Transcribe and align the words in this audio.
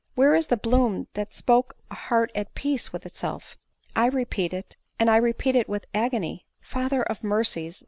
where 0.15 0.33
is 0.33 0.47
the 0.47 0.57
bloom 0.57 1.05
that 1.13 1.31
spoke 1.31 1.75
a 1.91 1.93
heart 1.93 2.31
at 2.33 2.55
peace 2.55 2.91
with 2.91 3.05
itself? 3.05 3.55
I 3.95 4.07
repeat 4.07 4.51
it, 4.51 4.75
and 4.97 5.11
I 5.11 5.17
repeat 5.17 5.55
it 5.55 5.69
with 5.69 5.85
agony.— 5.93 6.47
Father 6.73 7.03
of 7.03 7.23
mercies 7.23 7.79